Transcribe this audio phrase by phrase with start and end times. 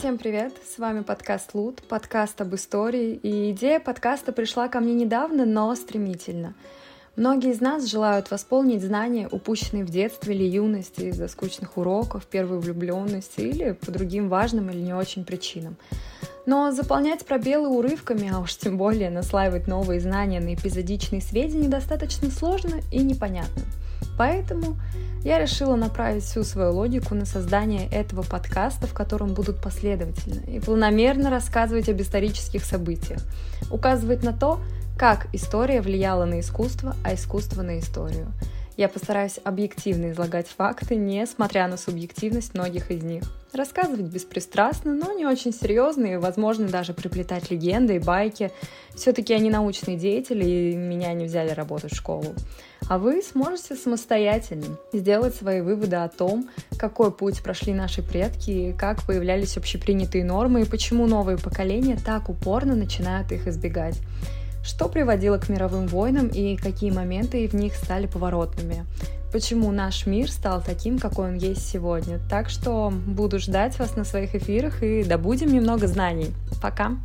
[0.00, 4.94] Всем привет, с вами подкаст Лут, подкаст об истории, и идея подкаста пришла ко мне
[4.94, 6.54] недавно, но стремительно.
[7.16, 12.60] Многие из нас желают восполнить знания, упущенные в детстве или юности из-за скучных уроков, первой
[12.60, 15.76] влюбленности или по другим важным или не очень причинам.
[16.46, 22.30] Но заполнять пробелы урывками, а уж тем более наслаивать новые знания на эпизодичные сведения достаточно
[22.30, 23.64] сложно и непонятно.
[24.16, 24.76] Поэтому
[25.24, 30.60] я решила направить всю свою логику на создание этого подкаста, в котором будут последовательно и
[30.60, 33.20] планомерно рассказывать об исторических событиях,
[33.70, 34.60] указывать на то,
[34.98, 38.28] как история влияла на искусство, а искусство на историю.
[38.80, 43.24] Я постараюсь объективно излагать факты, несмотря на субъективность многих из них.
[43.52, 48.50] Рассказывать беспристрастно, но не очень серьезно и, возможно, даже приплетать легенды и байки.
[48.94, 52.34] Все-таки я не научный деятель, и меня не взяли работать в школу.
[52.88, 59.02] А вы сможете самостоятельно сделать свои выводы о том, какой путь прошли наши предки, как
[59.02, 63.98] появлялись общепринятые нормы и почему новые поколения так упорно начинают их избегать.
[64.62, 68.84] Что приводило к мировым войнам и какие моменты в них стали поворотными?
[69.32, 72.18] Почему наш мир стал таким, какой он есть сегодня?
[72.28, 76.34] Так что буду ждать вас на своих эфирах и добудем немного знаний.
[76.60, 76.96] Пока!